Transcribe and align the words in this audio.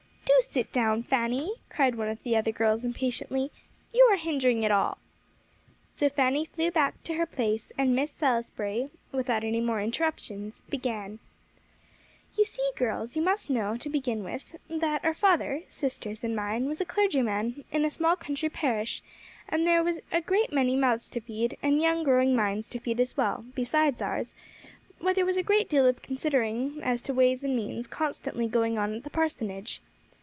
"Do 0.25 0.45
sit 0.47 0.71
down, 0.71 1.03
Fanny," 1.03 1.53
cried 1.69 1.93
one 1.95 2.09
of 2.09 2.23
the 2.23 2.35
other 2.35 2.51
girls 2.51 2.83
impatiently; 2.83 3.51
"you 3.93 4.03
are 4.11 4.15
hindering 4.17 4.63
it 4.63 4.71
all." 4.71 4.97
So 5.95 6.09
Fanny 6.09 6.45
flew 6.45 6.71
back 6.71 7.01
to 7.03 7.13
her 7.13 7.27
place, 7.27 7.71
and 7.77 7.95
Miss 7.95 8.09
Salisbury 8.11 8.89
without 9.11 9.43
any 9.43 9.61
more 9.61 9.79
interruptions, 9.79 10.63
began: 10.67 11.19
"You 12.35 12.43
see, 12.43 12.67
girls, 12.75 13.15
you 13.15 13.21
must 13.21 13.51
know 13.51 13.77
to 13.77 13.87
begin 13.87 14.23
with, 14.23 14.55
that 14.67 15.05
our 15.05 15.13
father 15.13 15.61
sister's 15.69 16.23
and 16.23 16.35
mine 16.35 16.65
was 16.65 16.81
a 16.81 16.85
clergyman 16.85 17.63
in 17.71 17.85
a 17.85 17.91
small 17.91 18.15
country 18.15 18.49
parish; 18.49 19.03
and 19.47 19.61
as 19.61 19.65
there 19.67 19.83
were 19.83 19.99
a 20.11 20.21
great 20.21 20.51
many 20.51 20.75
mouths 20.75 21.07
to 21.11 21.21
feed, 21.21 21.55
and 21.61 21.79
young, 21.79 22.03
growing 22.03 22.35
minds 22.35 22.67
to 22.69 22.79
feed 22.79 22.99
as 22.99 23.15
well, 23.15 23.45
besides 23.53 24.01
ours, 24.01 24.33
why 24.97 25.13
there 25.13 25.25
was 25.25 25.37
a 25.37 25.43
great 25.43 25.69
deal 25.69 25.85
of 25.85 26.01
considering 26.01 26.79
as 26.81 26.99
to 27.03 27.13
ways 27.13 27.43
and 27.43 27.55
means 27.55 27.85
constantly 27.85 28.47
going 28.47 28.79
on 28.79 28.95
at 28.95 29.03
the 29.03 29.09
parsonage. 29.11 29.81